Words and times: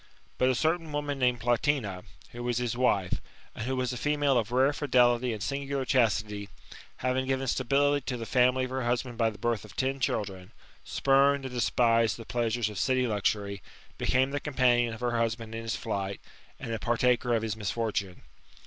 But 0.39 0.49
a 0.49 0.55
certain 0.55 0.91
woman 0.91 1.19
named 1.19 1.39
Plotina, 1.41 2.03
who 2.31 2.43
was 2.43 2.57
his 2.57 2.75
wife, 2.75 3.21
and 3.53 3.65
who 3.67 3.75
was 3.75 3.93
a 3.93 3.97
female 3.97 4.35
of 4.35 4.51
rare 4.51 4.73
fidelity 4.73 5.31
and 5.31 5.43
singular 5.43 5.85
chastity, 5.85 6.49
having 7.05 7.27
given 7.27 7.45
stability 7.45 8.03
to 8.07 8.17
the 8.17 8.25
family 8.25 8.63
of 8.63 8.71
her 8.71 8.81
husband 8.83 9.19
by 9.19 9.29
the 9.29 9.37
birth 9.37 9.63
of 9.63 9.75
ten 9.75 9.99
children, 9.99 10.53
spurned 10.83 11.45
and 11.45 11.53
despised 11.53 12.17
the 12.17 12.25
pleasures 12.25 12.67
of 12.67 12.79
city 12.79 13.05
luxury, 13.05 13.61
became 13.99 14.31
the 14.31 14.39
companion 14.39 14.95
of 14.95 15.01
her 15.01 15.15
husband 15.19 15.53
in 15.53 15.61
his 15.61 15.75
flight, 15.75 16.19
and 16.59 16.73
a 16.73 16.79
partaker 16.79 17.35
of 17.35 17.43
his 17.43 17.55
misfortune. 17.55 18.23